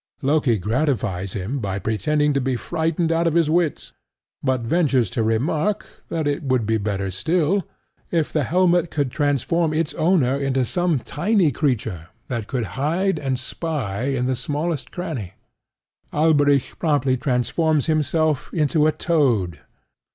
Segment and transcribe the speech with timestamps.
[0.23, 3.93] Loki gratifies him by pretending to be frightened out of his wits,
[4.41, 7.67] but ventures to remark that it would be better still
[8.09, 13.37] if the helmet could transform its owner into some tiny creature that could hide and
[13.37, 15.33] spy in the smallest cranny.
[16.11, 19.59] Alberic promptly transforms himself into a toad.